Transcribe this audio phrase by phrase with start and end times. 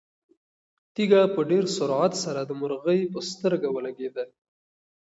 [0.93, 4.25] تیږه په ډېر سرعت سره د مرغۍ په سترګه ولګېده.